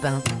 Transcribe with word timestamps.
Philippe. 0.00 0.38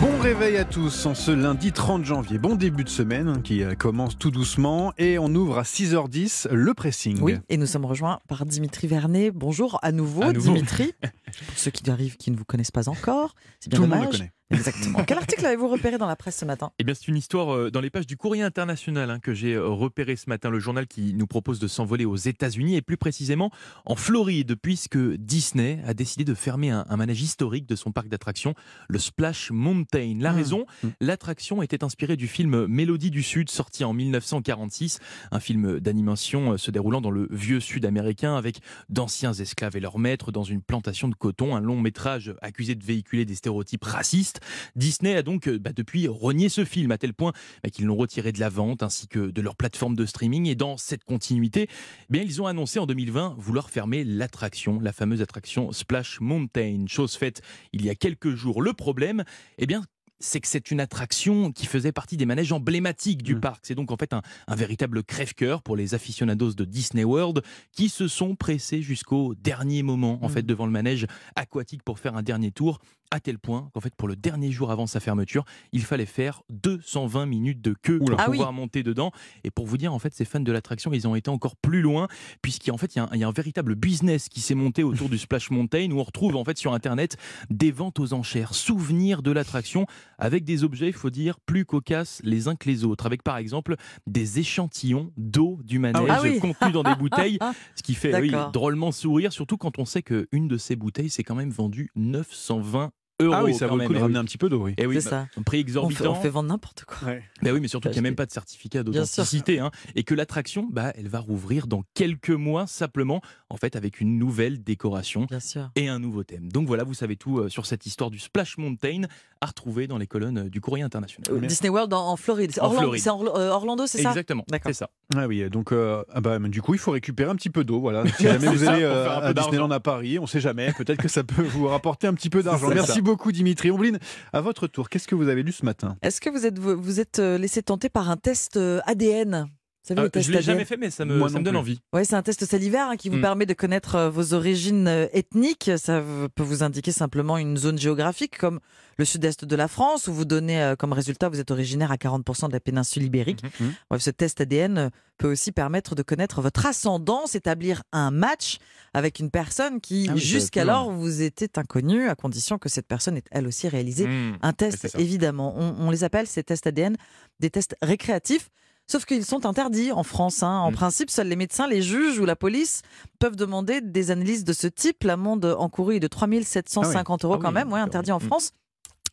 Bon 0.00 0.18
réveil 0.20 0.56
à 0.56 0.64
tous 0.64 1.06
en 1.06 1.14
ce 1.14 1.30
lundi 1.30 1.70
30 1.70 2.04
janvier. 2.04 2.38
Bon 2.38 2.56
début 2.56 2.82
de 2.82 2.88
semaine 2.88 3.40
qui 3.42 3.62
euh, 3.62 3.74
commence 3.74 4.18
tout 4.18 4.30
doucement 4.30 4.92
et 4.98 5.18
on 5.18 5.26
ouvre 5.34 5.58
à 5.58 5.62
6h10 5.62 6.48
le 6.50 6.74
pressing. 6.74 7.20
Oui, 7.20 7.36
et 7.48 7.56
nous 7.56 7.66
sommes 7.66 7.84
rejoints 7.84 8.18
par 8.28 8.44
Dimitri 8.46 8.86
Vernet. 8.88 9.30
Bonjour 9.30 9.78
à 9.82 9.92
nouveau, 9.92 10.22
À 10.22 10.32
nouveau. 10.32 10.54
Dimitri. 10.54 10.92
Pour 11.46 11.58
ceux 11.58 11.70
qui 11.70 11.88
arrivent 11.90 12.16
qui 12.16 12.30
ne 12.30 12.36
vous 12.36 12.44
connaissent 12.44 12.70
pas 12.70 12.88
encore, 12.88 13.34
c'est 13.60 13.70
bien 13.70 13.78
Tout 13.78 13.82
le 13.84 13.88
monde 13.88 13.98
dommage. 14.00 14.12
le 14.14 14.18
connaît. 14.18 14.32
Exactement. 14.50 15.02
Quel 15.06 15.16
article 15.16 15.46
avez-vous 15.46 15.68
repéré 15.68 15.96
dans 15.96 16.06
la 16.06 16.14
presse 16.14 16.36
ce 16.36 16.44
matin? 16.44 16.72
Eh 16.78 16.84
bien, 16.84 16.92
c'est 16.94 17.08
une 17.08 17.16
histoire 17.16 17.54
euh, 17.54 17.70
dans 17.70 17.80
les 17.80 17.88
pages 17.88 18.06
du 18.06 18.18
Courrier 18.18 18.42
international 18.42 19.08
hein, 19.10 19.18
que 19.18 19.32
j'ai 19.32 19.54
euh, 19.54 19.66
repéré 19.66 20.14
ce 20.14 20.28
matin. 20.28 20.50
Le 20.50 20.58
journal 20.58 20.86
qui 20.86 21.14
nous 21.14 21.26
propose 21.26 21.58
de 21.58 21.66
s'envoler 21.66 22.04
aux 22.04 22.16
États-Unis 22.16 22.76
et 22.76 22.82
plus 22.82 22.98
précisément 22.98 23.50
en 23.86 23.96
Floride, 23.96 24.56
puisque 24.60 24.98
Disney 24.98 25.82
a 25.86 25.94
décidé 25.94 26.24
de 26.26 26.34
fermer 26.34 26.68
un, 26.68 26.84
un 26.86 26.96
manège 26.98 27.22
historique 27.22 27.66
de 27.66 27.74
son 27.76 27.92
parc 27.92 28.08
d'attractions, 28.08 28.54
le 28.90 28.98
Splash 28.98 29.50
Mountain. 29.52 30.16
La 30.20 30.32
Mmh. 30.32 30.36
raison, 30.36 30.66
Mmh. 30.82 30.88
l'attraction 31.00 31.62
était 31.62 31.82
inspirée 31.82 32.16
du 32.18 32.28
film 32.28 32.66
Mélodie 32.66 33.10
du 33.10 33.22
Sud, 33.22 33.48
sorti 33.48 33.84
en 33.84 33.94
1946, 33.94 34.98
un 35.30 35.40
film 35.40 35.80
d'animation 35.80 36.52
euh, 36.52 36.56
se 36.58 36.70
déroulant 36.70 37.00
dans 37.00 37.10
le 37.10 37.26
vieux 37.30 37.60
Sud 37.60 37.86
américain 37.86 38.36
avec 38.36 38.60
d'anciens 38.90 39.32
esclaves 39.32 39.76
et 39.78 39.80
leurs 39.80 39.98
maîtres 39.98 40.30
dans 40.30 40.44
une 40.44 40.60
plantation 40.60 41.08
de 41.08 41.14
coton, 41.22 41.54
un 41.54 41.60
long 41.60 41.80
métrage 41.80 42.34
accusé 42.42 42.74
de 42.74 42.84
véhiculer 42.84 43.24
des 43.24 43.36
stéréotypes 43.36 43.84
racistes. 43.84 44.40
Disney 44.74 45.14
a 45.14 45.22
donc 45.22 45.46
euh, 45.46 45.56
bah, 45.56 45.70
depuis 45.72 46.08
renié 46.08 46.48
ce 46.48 46.64
film 46.64 46.90
à 46.90 46.98
tel 46.98 47.14
point 47.14 47.32
bah, 47.62 47.70
qu'ils 47.70 47.86
l'ont 47.86 47.94
retiré 47.94 48.32
de 48.32 48.40
la 48.40 48.48
vente 48.48 48.82
ainsi 48.82 49.06
que 49.06 49.30
de 49.30 49.40
leur 49.40 49.54
plateforme 49.54 49.94
de 49.94 50.04
streaming. 50.04 50.46
Et 50.48 50.56
dans 50.56 50.76
cette 50.76 51.04
continuité, 51.04 51.68
eh 51.70 52.06
bien, 52.10 52.22
ils 52.22 52.42
ont 52.42 52.46
annoncé 52.46 52.80
en 52.80 52.86
2020 52.86 53.36
vouloir 53.38 53.70
fermer 53.70 54.02
l'attraction, 54.02 54.80
la 54.80 54.92
fameuse 54.92 55.22
attraction 55.22 55.70
Splash 55.70 56.20
Mountain. 56.20 56.86
Chose 56.88 57.14
faite 57.14 57.40
il 57.72 57.84
y 57.84 57.88
a 57.88 57.94
quelques 57.94 58.34
jours. 58.34 58.60
Le 58.60 58.72
problème, 58.72 59.22
eh 59.58 59.66
bien, 59.66 59.84
c'est 60.22 60.40
que 60.40 60.46
c'est 60.48 60.70
une 60.70 60.80
attraction 60.80 61.52
qui 61.52 61.66
faisait 61.66 61.92
partie 61.92 62.16
des 62.16 62.26
manèges 62.26 62.52
emblématiques 62.52 63.22
du 63.22 63.34
Mm. 63.34 63.40
parc. 63.40 63.60
C'est 63.66 63.74
donc 63.74 63.90
en 63.90 63.96
fait 63.96 64.12
un, 64.12 64.22
un 64.46 64.54
véritable 64.54 65.02
crève-cœur 65.02 65.62
pour 65.62 65.76
les 65.76 65.94
aficionados 65.94 66.52
de 66.52 66.64
Disney 66.64 67.04
World 67.04 67.42
qui 67.72 67.88
se 67.88 68.08
sont 68.08 68.34
pressés 68.36 68.82
jusqu'au 68.82 69.34
dernier 69.34 69.82
moment 69.82 70.18
en 70.24 70.28
Mm. 70.28 70.32
fait 70.32 70.42
devant 70.42 70.66
le 70.66 70.72
manège 70.72 71.06
aquatique 71.36 71.82
pour 71.82 71.98
faire 71.98 72.16
un 72.16 72.22
dernier 72.22 72.50
tour 72.52 72.78
à 73.10 73.20
tel 73.20 73.38
point 73.38 73.68
qu'en 73.74 73.80
fait 73.80 73.94
pour 73.94 74.08
le 74.08 74.16
dernier 74.16 74.50
jour 74.52 74.70
avant 74.70 74.86
sa 74.86 74.98
fermeture, 74.98 75.44
il 75.72 75.82
fallait 75.82 76.06
faire 76.06 76.42
220 76.48 77.26
minutes 77.26 77.60
de 77.60 77.74
queue 77.74 77.98
pour 77.98 78.16
Ah 78.18 78.24
oui. 78.30 78.38
pouvoir 78.38 78.54
monter 78.54 78.82
dedans. 78.82 79.12
Et 79.44 79.50
pour 79.50 79.66
vous 79.66 79.76
dire, 79.76 79.92
en 79.92 79.98
fait, 79.98 80.14
ces 80.14 80.24
fans 80.24 80.40
de 80.40 80.50
l'attraction, 80.50 80.94
ils 80.94 81.06
ont 81.06 81.14
été 81.14 81.28
encore 81.28 81.56
plus 81.56 81.82
loin, 81.82 82.08
puisqu'en 82.40 82.78
fait, 82.78 82.94
il 82.94 82.98
y, 82.98 83.00
a 83.00 83.04
un- 83.04 83.10
il 83.12 83.20
y 83.20 83.24
a 83.24 83.28
un 83.28 83.32
véritable 83.32 83.74
business 83.74 84.30
qui 84.30 84.40
s'est 84.40 84.54
monté 84.54 84.82
autour 84.82 85.10
du 85.10 85.18
Splash 85.18 85.50
Mountain, 85.50 85.90
où 85.90 86.00
on 86.00 86.04
retrouve 86.04 86.36
en 86.36 86.44
fait 86.46 86.56
sur 86.56 86.72
Internet 86.72 87.18
des 87.50 87.70
ventes 87.70 88.00
aux 88.00 88.14
enchères, 88.14 88.54
souvenirs 88.54 89.20
de 89.22 89.30
l'attraction, 89.30 89.84
avec 90.18 90.44
des 90.44 90.64
objets, 90.64 90.88
il 90.88 90.92
faut 90.92 91.10
dire, 91.10 91.40
plus 91.40 91.64
cocasses 91.64 92.20
les 92.24 92.48
uns 92.48 92.56
que 92.56 92.68
les 92.68 92.84
autres, 92.84 93.06
avec 93.06 93.22
par 93.22 93.36
exemple 93.36 93.76
des 94.06 94.38
échantillons 94.38 95.12
d'eau 95.16 95.58
du 95.64 95.78
manège 95.78 96.06
Ah 96.08 96.20
oui. 96.22 96.38
contenus 96.38 96.72
dans 96.72 96.82
des 96.82 96.94
bouteilles, 96.98 97.38
ce 97.74 97.82
qui 97.82 97.94
fait 97.94 98.18
oui, 98.20 98.32
drôlement 98.52 98.92
sourire, 98.92 99.32
surtout 99.32 99.56
quand 99.56 99.78
on 99.78 99.84
sait 99.84 100.02
qu'une 100.02 100.48
de 100.48 100.56
ces 100.56 100.76
bouteilles, 100.76 101.10
c'est 101.10 101.24
quand 101.24 101.34
même 101.34 101.50
vendu 101.50 101.90
920 101.96 102.92
euros. 103.24 103.34
Ah 103.36 103.44
oui, 103.44 103.54
ça 103.54 103.66
vaut 103.66 103.76
le 103.76 103.86
coup 103.86 103.92
de 103.92 103.98
Eh 103.98 104.02
ramener 104.02 104.18
oui. 104.18 104.22
un 104.22 104.24
petit 104.24 104.38
peu 104.38 104.48
d'eau, 104.48 104.64
oui. 104.64 104.74
Eh 104.78 104.86
oui, 104.86 105.00
C'est 105.00 105.10
bah, 105.10 105.26
ça. 105.34 105.40
un 105.40 105.42
prix 105.42 105.58
on 105.58 105.60
exorbitant. 105.60 106.02
fait, 106.04 106.08
on 106.08 106.14
fait 106.22 106.28
vendre 106.30 106.48
n'importe 106.48 106.84
quoi. 106.84 106.98
Ben 107.42 107.52
oui, 107.52 107.60
mais 107.60 107.68
surtout 107.68 107.88
qu'il 107.88 107.96
n'y 107.96 108.06
a 108.06 108.10
même 108.10 108.14
pas 108.16 108.26
de 108.26 108.32
certificat 108.32 108.82
Bien 108.82 109.04
sûr. 109.04 109.22
d'authenticité. 109.22 109.58
Hein, 109.60 109.70
et 109.94 110.04
que 110.04 110.14
l'attraction, 110.14 110.68
bah, 110.70 110.92
elle 110.96 111.08
va 111.08 111.18
rouvrir 111.20 111.66
dans 111.66 111.82
quelques 111.94 112.30
mois 112.30 112.66
simplement, 112.66 113.20
en 113.50 113.56
fait, 113.56 113.76
avec 113.76 114.00
une 114.00 114.18
nouvelle 114.18 114.62
décoration 114.62 115.24
Bien 115.26 115.40
sûr. 115.40 115.70
et 115.76 115.88
un 115.88 115.98
nouveau 115.98 116.24
thème. 116.24 116.50
Donc 116.50 116.66
voilà, 116.66 116.84
vous 116.84 116.94
savez 116.94 117.16
tout 117.16 117.38
euh, 117.38 117.48
sur 117.48 117.66
cette 117.66 117.86
histoire 117.86 118.10
du 118.10 118.18
Splash 118.18 118.58
Mountain 118.58 119.02
à 119.40 119.46
retrouver 119.46 119.86
dans 119.88 119.98
les 119.98 120.06
colonnes 120.06 120.38
euh, 120.46 120.48
du 120.48 120.60
Courrier 120.60 120.84
international. 120.84 121.32
Euh, 121.32 121.46
Disney 121.46 121.68
World 121.68 121.92
en, 121.92 122.08
en 122.12 122.16
Floride. 122.16 122.52
C'est 122.52 122.60
En 122.60 122.66
Orlando, 122.66 122.82
Floride. 122.94 123.02
c'est 123.02 123.10
euh, 123.10 123.50
Orlando, 123.50 123.86
c'est 123.86 124.02
ça? 124.02 124.10
Exactement, 124.10 124.44
D'accord. 124.48 124.70
c'est 124.70 124.78
ça. 124.78 124.90
Ah 125.16 125.26
oui, 125.26 125.48
donc 125.50 125.72
euh, 125.72 126.02
ah 126.12 126.20
bah, 126.20 126.38
du 126.38 126.62
coup, 126.62 126.74
il 126.74 126.78
faut 126.80 126.92
récupérer 126.92 127.30
un 127.30 127.34
petit 127.36 127.50
peu 127.50 127.64
d'eau. 127.64 127.80
Voilà. 127.80 128.04
Si 128.16 128.22
jamais 128.22 128.46
vous 128.48 128.64
allez 128.68 128.82
euh, 128.82 129.10
à. 129.10 129.32
Disneyland 129.34 129.70
à 129.70 129.80
Paris, 129.80 130.18
on 130.18 130.26
sait 130.26 130.40
jamais. 130.40 130.72
Peut-être 130.72 131.00
que 131.02 131.08
ça 131.08 131.24
peut 131.24 131.42
vous 131.42 131.66
rapporter 131.66 132.06
un 132.06 132.14
petit 132.14 132.30
peu 132.30 132.42
d'argent. 132.42 132.68
Merci 132.68 132.92
ça. 132.94 133.00
Beaucoup, 133.12 133.30
Dimitri. 133.30 133.70
Ombline, 133.70 133.98
à 134.32 134.40
votre 134.40 134.66
tour, 134.66 134.88
qu'est-ce 134.88 135.06
que 135.06 135.14
vous 135.14 135.28
avez 135.28 135.42
lu 135.42 135.52
ce 135.52 135.66
matin? 135.66 135.96
Est-ce 136.00 136.18
que 136.18 136.30
vous 136.30 136.46
êtes, 136.46 136.58
vous, 136.58 136.80
vous 136.80 136.98
êtes 136.98 137.18
euh, 137.18 137.36
laissé 137.36 137.62
tenter 137.62 137.90
par 137.90 138.08
un 138.08 138.16
test 138.16 138.56
euh, 138.56 138.80
ADN 138.86 139.48
Vous 139.84 139.88
savez, 139.88 140.00
Euh, 140.00 140.04
les 140.04 140.10
tests 140.10 140.26
je 140.26 140.30
l'ai 140.32 140.38
ADN 140.38 140.46
jamais 140.52 140.64
fait, 140.64 140.76
mais 140.76 140.90
ça 140.90 141.04
me, 141.04 141.18
ça 141.28 141.34
donne 141.34 141.44
plus. 141.48 141.56
envie. 141.56 141.80
Ouais, 141.92 142.04
c'est 142.04 142.14
un 142.14 142.22
test 142.22 142.44
salivaire 142.44 142.86
hein, 142.88 142.96
qui 142.96 143.08
vous 143.08 143.16
Mm. 143.16 143.20
permet 143.22 143.46
de 143.46 143.54
connaître 143.54 143.96
euh, 143.96 144.10
vos 144.10 144.32
origines 144.32 144.86
euh, 144.86 145.06
ethniques. 145.12 145.70
Ça 145.76 146.00
peut 146.36 146.42
vous 146.44 146.62
indiquer 146.62 146.92
simplement 146.92 147.36
une 147.36 147.56
zone 147.56 147.78
géographique 147.78 148.38
comme 148.38 148.60
le 148.98 149.04
sud-est 149.04 149.44
de 149.44 149.56
la 149.56 149.66
France, 149.66 150.06
où 150.06 150.12
vous 150.12 150.24
donnez 150.24 150.62
euh, 150.62 150.76
comme 150.76 150.92
résultat 150.92 151.28
vous 151.28 151.40
êtes 151.40 151.50
originaire 151.50 151.90
à 151.90 151.96
40% 151.96 152.46
de 152.46 152.52
la 152.52 152.60
péninsule 152.60 153.02
ibérique. 153.02 153.42
Mhm. 153.60 153.72
Bref, 153.90 154.02
ce 154.02 154.10
test 154.10 154.40
ADN 154.40 154.90
peut 155.18 155.32
aussi 155.32 155.50
permettre 155.50 155.96
de 155.96 156.02
connaître 156.02 156.40
votre 156.42 156.64
ascendance, 156.64 157.34
établir 157.34 157.82
un 157.92 158.12
match 158.12 158.58
avec 158.94 159.18
une 159.18 159.30
personne 159.30 159.80
qui 159.80 160.06
Ah 160.08 160.12
oui, 160.14 160.20
jusqu'alors 160.20 160.92
vous 160.92 161.22
était 161.22 161.58
inconnue, 161.58 162.08
à 162.08 162.14
condition 162.14 162.56
que 162.58 162.68
cette 162.68 162.86
personne 162.86 163.16
ait 163.16 163.24
elle 163.32 163.48
aussi 163.48 163.68
réalisé 163.68 164.06
Mmh. 164.06 164.38
un 164.42 164.52
test, 164.52 164.94
évidemment. 164.96 165.54
On, 165.56 165.74
on 165.88 165.90
les 165.90 166.04
appelle, 166.04 166.28
ces 166.28 166.44
tests 166.44 166.68
ADN, 166.68 166.96
des 167.40 167.50
tests 167.50 167.74
récréatifs. 167.82 168.48
Sauf 168.92 169.06
qu'ils 169.06 169.24
sont 169.24 169.46
interdits 169.46 169.90
en 169.90 170.02
France. 170.02 170.42
Hein. 170.42 170.58
En 170.58 170.70
mm. 170.70 170.74
principe, 170.74 171.08
seuls 171.08 171.26
les 171.26 171.36
médecins, 171.36 171.66
les 171.66 171.80
juges 171.80 172.18
ou 172.18 172.26
la 172.26 172.36
police 172.36 172.82
peuvent 173.20 173.36
demander 173.36 173.80
des 173.80 174.10
analyses 174.10 174.44
de 174.44 174.52
ce 174.52 174.66
type. 174.66 175.04
L'amende 175.04 175.46
encourue 175.58 175.96
est 175.96 176.00
de 176.00 176.08
3750 176.08 177.24
ah 177.24 177.26
euros 177.26 177.36
ah 177.38 177.42
quand 177.42 177.52
même, 177.52 177.72
ouais, 177.72 177.80
interdit 177.80 178.12
en 178.12 178.18
mm. 178.18 178.26
France. 178.26 178.50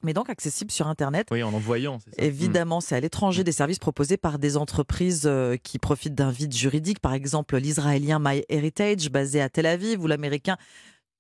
Mais 0.04 0.14
donc 0.14 0.30
accessible 0.30 0.70
sur 0.70 0.88
Internet. 0.88 1.30
Oui, 1.32 1.44
en 1.44 1.54
envoyant. 1.54 1.96
Mm. 1.96 2.00
Évidemment, 2.18 2.82
c'est 2.82 2.98
à 2.98 3.00
l'étranger 3.00 3.46
des 3.46 3.54
services 3.54 3.80
proposés 3.80 4.18
par 4.18 4.38
des 4.38 4.58
entreprises 4.58 5.24
euh, 5.26 5.56
qui 5.56 5.80
profitent 5.80 6.14
d'un 6.14 6.30
vide 6.30 6.54
juridique, 6.54 7.00
par 7.00 7.14
exemple 7.14 7.56
l'israélien 7.56 8.20
MyHeritage, 8.20 9.10
basé 9.10 9.40
à 9.40 9.48
Tel 9.48 9.66
Aviv, 9.66 10.04
ou 10.04 10.08
l'américain 10.08 10.58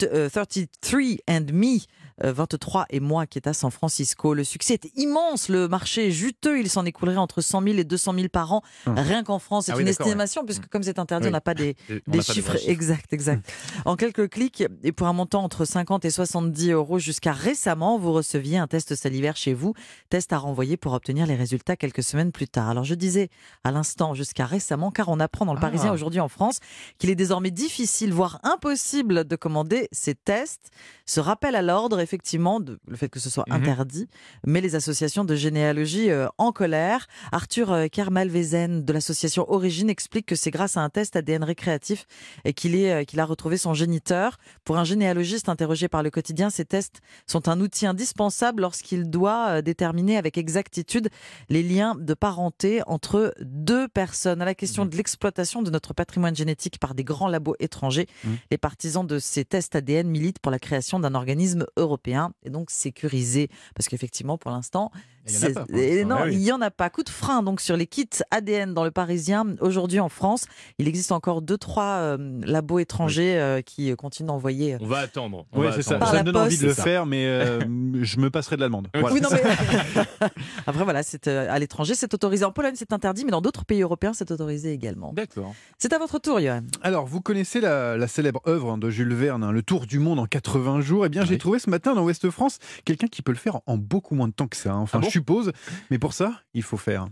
33andMe, 0.02 1.86
23 2.24 2.86
et 2.90 3.00
moi 3.00 3.26
qui 3.26 3.38
est 3.38 3.48
à 3.48 3.54
San 3.54 3.72
Francisco. 3.72 4.34
Le 4.34 4.44
succès 4.44 4.76
est 4.76 4.92
immense, 4.98 5.50
le 5.50 5.68
marché 5.68 6.08
est 6.08 6.12
juteux, 6.12 6.60
il 6.60 6.70
s'en 6.70 6.86
écoulerait 6.86 7.18
entre 7.18 7.42
100 7.42 7.62
000 7.64 7.78
et 7.78 7.84
200 7.84 8.14
000 8.14 8.28
par 8.30 8.54
an, 8.54 8.62
Hum. 8.86 8.96
rien 8.98 9.24
qu'en 9.24 9.40
France. 9.40 9.66
C'est 9.66 9.72
Ah 9.72 9.76
oui, 9.76 9.82
une 9.82 9.88
ouais. 9.88 9.92
estimation, 9.92 10.44
puisque 10.46 10.68
comme 10.68 10.84
c'est 10.84 11.00
interdit, 11.00 11.26
Oui. 11.26 11.30
on 11.30 11.34
n'a 11.34 11.42
pas 11.42 11.54
des, 11.54 11.74
pas 12.06 12.18
de 12.18 12.22
chiffres 12.22 12.58
chiffres. 12.58 12.70
exacts, 12.70 13.14
exact. 13.14 13.52
en 13.86 13.96
quelques 13.96 14.30
clics 14.30 14.64
et 14.84 14.92
pour 14.92 15.08
un 15.08 15.14
montant 15.14 15.44
entre 15.44 15.66
50 15.66 16.06
et 16.06 16.10
70 16.10 16.72
euros 16.72 17.00
jusqu'à 17.00 17.32
récemment, 17.32 17.98
vous 17.98 18.12
receviez 18.14 18.58
un 18.58 18.68
test 18.68 18.96
salivaire 18.96 19.36
chez 19.38 19.54
vous, 19.54 19.74
test 20.10 20.34
à 20.34 20.38
renvoyer 20.38 20.78
pour 20.78 20.94
obtenir 20.94 21.26
les 21.26 21.36
résultats 21.36 21.76
quelques 21.76 22.04
semaines 22.04 22.32
plus 22.32 22.48
tard. 22.48 22.70
Alors 22.70 22.84
je 22.84 22.96
disais 22.96 23.30
à 23.64 23.72
l'instant 23.72 24.14
jusqu'à 24.14 24.46
récemment, 24.46 24.92
car 24.92 25.10
on 25.10 25.20
apprend 25.20 25.46
dans 25.46 25.54
le 25.54 25.60
Ah. 25.60 25.62
Parisien 25.62 25.92
aujourd'hui 25.94 26.20
en 26.20 26.28
France 26.30 26.60
qu'il 26.98 27.10
est 27.10 27.16
désormais 27.16 27.52
difficile, 27.52 28.12
voire 28.14 28.40
impossible 28.44 29.26
de 29.26 29.36
commander 29.36 29.88
ces 29.92 30.16
tests. 30.16 30.70
Ce 31.06 31.20
rappel 31.20 31.56
à 31.56 31.62
l'ordre, 31.62 32.00
effectivement, 32.10 32.60
de, 32.60 32.80
le 32.88 32.98
fait 32.98 33.08
que 33.08 33.20
ce 33.20 33.30
soit 33.30 33.46
Mhm. 33.48 33.56
interdit, 33.56 34.08
mais 34.46 34.62
les 34.62 34.74
associations 34.74 35.26
de 35.26 35.36
généalogie 35.36 36.10
euh, 36.10 36.28
en 36.40 36.52
colère. 36.52 37.06
Arthur 37.32 37.72
euh, 37.72 37.88
Kermalvezen 37.88 38.84
de 38.84 38.94
l'association 38.94 39.46
Origine 39.52 39.90
explique 39.92 40.26
que 40.26 40.36
c'est 40.36 40.50
grâce 40.50 40.76
à 40.76 40.82
un 40.82 40.90
test 40.90 41.16
ADN 41.16 41.44
récréatif 41.44 42.08
et 42.46 42.54
qu'il 42.54 42.74
est 42.76 42.92
euh, 42.92 43.04
qu'il 43.04 43.20
a 43.20 43.26
retrouvé 43.26 43.58
son 43.58 43.76
géniteur. 43.76 44.38
Pour 44.64 44.78
un 44.80 44.84
généalogiste 44.84 45.50
interrogé 45.50 45.88
par 45.88 46.02
le 46.02 46.10
quotidien, 46.10 46.50
ces 46.50 46.66
tests 46.66 47.00
sont 47.28 47.48
un 47.48 47.60
outil 47.62 47.86
indispensable 47.86 48.62
lorsqu'il 48.64 49.08
doit 49.10 49.50
euh, 49.50 49.62
déterminer 49.62 50.18
avec 50.18 50.38
exactitude 50.40 51.10
les 51.50 51.62
liens 51.62 51.94
de 51.96 52.14
parenté 52.16 52.82
entre 52.88 53.36
deux 53.42 53.88
personnes. 53.88 54.42
À 54.42 54.46
la 54.46 54.56
question 54.56 54.84
Mhm. 54.86 54.90
de 54.90 54.98
l'exploitation 54.98 55.62
de 55.62 55.70
notre 55.70 55.94
patrimoine 55.94 56.36
génétique 56.36 56.80
par 56.80 56.96
des 56.96 57.04
grands 57.04 57.28
labos 57.28 57.56
étrangers, 57.60 58.08
Mhm. 58.24 58.38
les 58.50 58.58
partisans 58.58 59.06
de 59.06 59.20
ces 59.20 59.46
tests 59.46 59.76
ADN 59.76 60.08
militent 60.10 60.40
pour 60.40 60.52
la 60.52 60.58
création 60.60 61.00
d'un 61.00 61.14
organisme 61.14 61.66
européen 61.78 61.99
et 62.44 62.50
donc 62.50 62.72
sécurisé. 62.72 63.50
Parce 63.76 63.88
qu'effectivement, 63.88 64.38
pour 64.38 64.52
l'instant, 64.52 64.92
Il 65.28 65.34
y 65.34 65.38
en 65.38 65.38
a 65.38 65.42
c'est- 65.48 65.54
pas, 65.54 65.66
pour 65.66 65.76
et 65.78 65.90
l'instant. 66.04 66.10
non, 66.10 66.16
Ah 66.20 66.24
oui. 66.26 66.34
il 66.34 66.42
y 66.42 66.52
en 66.52 66.62
a 66.62 66.72
pas. 66.72 66.90
Coup 66.90 67.04
de 67.04 67.10
frein 67.10 67.44
donc 67.44 67.62
sur 67.62 67.78
les 67.78 67.86
kits 67.88 68.10
ADN 68.32 68.74
dans 68.74 68.84
le 68.84 68.92
Parisien. 68.92 69.46
Aujourd'hui 69.62 70.00
en 70.00 70.10
France, 70.10 70.46
il 70.80 70.88
existe 70.88 71.12
encore 71.12 71.42
deux 71.42 71.58
trois 71.58 71.98
euh, 72.00 72.18
labos 72.44 72.80
étrangers 72.80 73.38
euh, 73.40 73.62
qui 73.62 73.92
euh, 73.92 73.96
continuent 73.96 74.28
d'envoyer. 74.28 74.74
euh, 74.76 74.78
On 74.82 74.88
va 74.88 75.00
attendre. 75.00 75.46
on 75.52 75.60
Oui, 75.62 75.68
va 75.68 75.74
c'est 75.74 75.82
ça. 75.84 76.00
Ça 76.04 76.20
me 76.20 76.24
donne 76.24 76.38
envie 76.38 76.58
de 76.58 76.66
le 76.68 76.74
ça. 76.74 76.84
faire, 76.84 77.06
mais 77.06 77.26
euh, 77.28 77.60
je 78.02 78.20
me 78.20 78.30
passerai 78.30 78.56
de 78.56 78.62
l'allemande. 78.62 78.88
Voilà. 78.96 79.14
Oui, 79.14 79.22
non, 79.22 79.30
mais... 79.32 79.42
Après, 80.68 80.84
voilà, 80.84 81.04
c'est 81.04 81.28
euh, 81.28 81.48
à 81.50 81.60
l'étranger, 81.60 81.96
c'est 81.96 82.14
autorisé. 82.14 82.46
En 82.46 82.52
Pologne, 82.52 82.74
c'est 82.76 82.94
interdit, 82.94 83.26
mais 83.26 83.32
dans 83.32 83.42
d'autres 83.42 83.66
pays 83.66 83.82
européens, 83.82 84.14
c'est 84.14 84.32
autorisé 84.32 84.72
également. 84.74 85.14
D'accord. 85.14 85.54
C'est 85.78 85.94
à 85.94 86.00
votre 86.00 86.20
tour, 86.20 86.40
Johan. 86.40 86.62
Alors, 86.82 87.06
vous 87.06 87.22
connaissez 87.22 87.60
la, 87.62 87.98
la 87.98 88.08
célèbre 88.08 88.42
œuvre 88.48 88.78
de 88.78 88.90
Jules 88.90 89.14
Verne, 89.14 89.44
hein, 89.44 89.52
Le 89.52 89.62
Tour 89.62 89.86
du 89.86 90.00
monde 90.00 90.20
en 90.20 90.26
80 90.26 90.82
jours. 90.82 91.06
Eh 91.06 91.10
bien, 91.10 91.24
j'ai 91.26 91.34
Oui. 91.34 91.38
trouvé 91.38 91.60
ce 91.60 91.70
matin 91.70 91.94
dans 91.94 92.04
Ouest 92.04 92.30
France 92.30 92.60
quelqu'un 92.86 93.08
qui 93.08 93.22
peut 93.22 93.32
le 93.32 93.38
faire 93.38 93.60
en 93.66 93.78
beaucoup 93.78 94.16
moins 94.16 94.28
de 94.28 94.34
temps 94.34 94.48
que 94.48 94.58
ça. 94.58 94.72
hein. 94.74 94.80
Enfin, 94.80 95.00
Ah 95.00 95.06
bon 95.06 95.09
je 95.10 95.14
suppose. 95.14 95.52
Mais 95.92 96.00
pour 96.00 96.14
ça, 96.14 96.42
il 96.54 96.64
faut 96.64 96.78
faire. 96.78 97.08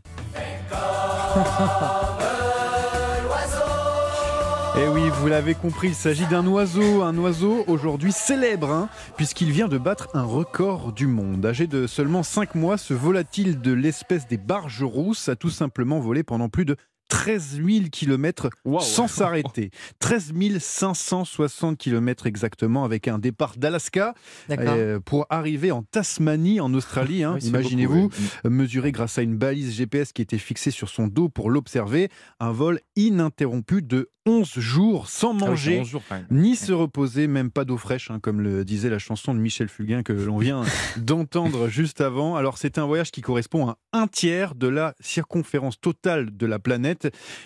Et 4.79 4.88
oui, 4.88 5.09
vous 5.09 5.27
l'avez 5.27 5.55
compris, 5.55 5.88
il 5.88 5.95
s'agit 5.95 6.27
d'un 6.27 6.45
oiseau, 6.45 7.01
un 7.01 7.17
oiseau 7.17 7.63
aujourd'hui 7.65 8.11
célèbre, 8.11 8.69
hein, 8.69 8.89
puisqu'il 9.15 9.51
vient 9.51 9.67
de 9.67 9.79
battre 9.79 10.07
un 10.13 10.21
record 10.21 10.94
du 10.94 11.07
monde. 11.07 11.44
Âgé 11.44 11.65
de 11.65 11.88
seulement 11.88 12.21
5 12.21 12.53
mois, 12.53 12.77
ce 12.77 12.94
volatile 12.94 13.59
de 13.59 13.73
l'espèce 13.73 14.27
des 14.27 14.38
barges 14.38 14.83
rousses 14.83 15.29
a 15.29 15.35
tout 15.35 15.50
simplement 15.50 16.00
volé 16.00 16.21
pendant 16.21 16.47
plus 16.47 16.65
de 16.65 16.75
13 17.07 17.62
000 17.65 17.86
km 17.92 18.50
sans 18.80 19.07
s'arrêter. 19.07 19.71
13 20.00 20.33
560 20.59 21.77
km 21.77 22.27
exactement 22.27 22.83
avec 22.83 23.07
un 23.07 23.19
départ 23.19 23.56
d'Alaska 23.57 24.13
euh, 24.51 25.00
pour 25.00 25.25
arriver 25.30 25.71
en 25.71 25.83
Tasmanie, 25.83 26.59
en 26.59 26.74
Australie. 26.74 27.24
Hein. 27.24 27.38
Imaginez-vous, 27.42 28.09
mesurer 28.45 28.92
grâce 28.92 29.18
à 29.18 29.21
une 29.21 29.38
balise 29.38 29.74
GPS 29.74 30.13
qui 30.13 30.21
était 30.21 30.38
fixée 30.38 30.71
sur 30.71 30.89
son 30.89 31.07
dos 31.07 31.30
pour 31.30 31.50
l'observer. 31.50 32.09
Un 32.39 32.51
vol 32.51 32.80
ininterrompu 32.95 33.81
de 33.81 34.10
11 34.27 34.60
jours 34.60 35.10
sans 35.10 35.31
ah 35.31 35.48
manger, 35.48 35.83
ni 36.30 36.57
se 36.57 36.74
reposer, 36.74 37.27
même 37.27 37.50
pas 37.50 37.63
d'eau 37.63 37.77
fraîche, 37.77 38.12
hein, 38.12 38.19
comme 38.21 38.42
le 38.42 38.65
disait 38.65 38.89
la 38.89 39.00
chanson 39.00 39.33
de 39.33 39.39
Michel 39.39 39.69
Fugain 39.69 40.03
que 40.03 40.12
l'on 40.12 40.38
vient 40.38 40.63
d'entendre 40.98 41.69
juste 41.69 42.01
avant. 42.01 42.36
Alors 42.36 42.57
c'est 42.57 42.77
un 42.77 42.86
voyage 42.86 43.12
qui 43.12 43.21
correspond 43.21 43.69
à 43.69 43.77
un 43.94 44.07
tiers 44.07 44.53
de 44.53 44.68
la 44.68 44.95
circonférence 45.00 45.80
totale 45.80 46.36
de 46.36 46.45
la 46.45 46.60
planète. 46.60 46.96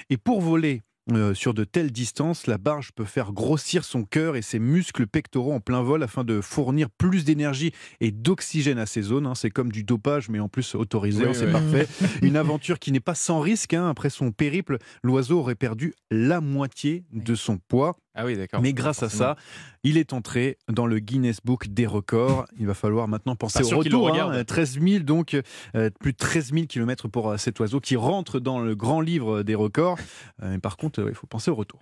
Et 0.09 0.17
pour 0.17 0.41
voler 0.41 0.81
euh, 1.11 1.33
sur 1.33 1.53
de 1.53 1.63
telles 1.63 1.91
distances, 1.91 2.45
la 2.45 2.59
barge 2.59 2.91
peut 2.91 3.05
faire 3.05 3.33
grossir 3.33 3.83
son 3.83 4.03
cœur 4.03 4.35
et 4.35 4.43
ses 4.43 4.59
muscles 4.59 5.07
pectoraux 5.07 5.51
en 5.51 5.59
plein 5.59 5.81
vol 5.81 6.03
afin 6.03 6.23
de 6.23 6.41
fournir 6.41 6.89
plus 6.91 7.25
d'énergie 7.25 7.71
et 8.01 8.11
d'oxygène 8.11 8.77
à 8.77 8.85
ces 8.85 9.01
zones. 9.01 9.25
Hein. 9.25 9.35
C'est 9.35 9.49
comme 9.49 9.71
du 9.71 9.83
dopage, 9.83 10.29
mais 10.29 10.39
en 10.39 10.47
plus 10.47 10.75
autorisé, 10.75 11.25
hein, 11.25 11.33
c'est 11.33 11.51
parfait. 11.51 11.87
Une 12.21 12.37
aventure 12.37 12.77
qui 12.77 12.91
n'est 12.91 12.99
pas 12.99 13.15
sans 13.15 13.39
risque. 13.39 13.73
Hein. 13.73 13.89
Après 13.89 14.11
son 14.11 14.31
périple, 14.31 14.77
l'oiseau 15.03 15.39
aurait 15.39 15.55
perdu 15.55 15.95
la 16.11 16.39
moitié 16.39 17.03
de 17.11 17.33
son 17.33 17.57
poids. 17.57 17.97
Ah 18.13 18.25
oui, 18.25 18.35
d'accord. 18.35 18.61
Mais 18.61 18.73
grâce 18.73 19.03
à 19.03 19.09
ça, 19.09 19.37
il 19.83 19.97
est 19.97 20.11
entré 20.11 20.57
dans 20.67 20.85
le 20.85 20.99
Guinness 20.99 21.37
Book 21.43 21.69
des 21.69 21.87
records. 21.87 22.45
Il 22.59 22.67
va 22.67 22.73
falloir 22.73 23.07
maintenant 23.07 23.35
penser 23.35 23.63
au 23.63 23.77
retour. 23.77 24.11
13 24.45 24.79
000, 24.79 24.85
hein. 24.85 24.99
donc 24.99 25.37
euh, 25.75 25.89
plus 25.99 26.11
de 26.11 26.17
13 26.17 26.51
000 26.53 26.65
km 26.65 27.07
pour 27.07 27.29
euh, 27.29 27.37
cet 27.37 27.59
oiseau 27.59 27.79
qui 27.79 27.95
rentre 27.95 28.39
dans 28.39 28.59
le 28.59 28.75
grand 28.75 28.99
livre 28.99 29.43
des 29.43 29.55
records. 29.55 29.97
Euh, 30.43 30.59
par 30.59 30.75
contre, 30.75 31.05
il 31.07 31.15
faut 31.15 31.27
penser 31.27 31.51
au 31.51 31.55
retour. 31.55 31.79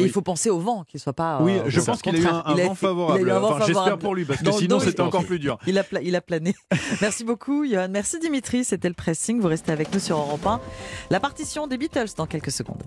Il 0.00 0.10
faut 0.10 0.22
penser 0.22 0.50
au 0.50 0.58
vent, 0.58 0.84
qu'il 0.84 1.00
soit 1.00 1.12
pas. 1.12 1.40
Oui, 1.40 1.54
je 1.68 1.80
pense 1.80 2.02
qu'il 2.02 2.16
a 2.16 2.18
eu 2.18 2.26
un, 2.26 2.54
vent 2.54 2.74
favorable. 2.74 3.32
J'espère 3.66 3.98
pour 3.98 4.14
lui, 4.14 4.24
parce 4.24 4.42
que 4.42 4.52
sinon 4.52 4.78
c'était 4.80 5.00
encore 5.00 5.24
plus 5.24 5.38
dur. 5.38 5.58
Il 5.66 5.78
a, 5.78 5.84
il 6.02 6.14
a 6.16 6.20
plané. 6.20 6.54
merci 7.00 7.24
beaucoup, 7.24 7.64
Johan. 7.64 7.88
Merci 7.90 8.18
Dimitri. 8.18 8.64
C'était 8.64 8.88
le 8.88 8.94
pressing. 8.94 9.40
Vous 9.40 9.48
restez 9.48 9.72
avec 9.72 9.92
nous 9.92 10.00
sur 10.00 10.18
Europe 10.18 10.46
1. 10.46 10.60
La 11.10 11.20
partition 11.20 11.66
des 11.66 11.78
Beatles 11.78 12.14
dans 12.16 12.26
quelques 12.26 12.50
secondes. 12.50 12.82